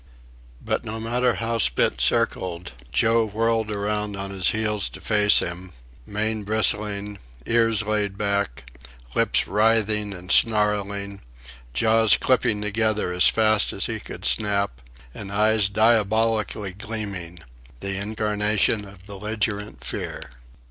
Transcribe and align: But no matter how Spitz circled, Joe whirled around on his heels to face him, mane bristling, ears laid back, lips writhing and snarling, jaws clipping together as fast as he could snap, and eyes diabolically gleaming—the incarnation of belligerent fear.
But 0.65 0.83
no 0.83 0.99
matter 0.99 1.35
how 1.35 1.59
Spitz 1.59 2.03
circled, 2.05 2.71
Joe 2.91 3.23
whirled 3.27 3.69
around 3.69 4.17
on 4.17 4.31
his 4.31 4.49
heels 4.49 4.89
to 4.89 4.99
face 4.99 5.37
him, 5.41 5.73
mane 6.07 6.43
bristling, 6.43 7.19
ears 7.45 7.83
laid 7.83 8.17
back, 8.17 8.67
lips 9.13 9.47
writhing 9.47 10.11
and 10.11 10.31
snarling, 10.31 11.21
jaws 11.75 12.17
clipping 12.17 12.63
together 12.63 13.13
as 13.13 13.27
fast 13.27 13.73
as 13.73 13.85
he 13.85 13.99
could 13.99 14.25
snap, 14.25 14.81
and 15.13 15.31
eyes 15.31 15.69
diabolically 15.69 16.73
gleaming—the 16.73 17.95
incarnation 17.95 18.85
of 18.85 19.05
belligerent 19.05 19.83
fear. 19.83 20.31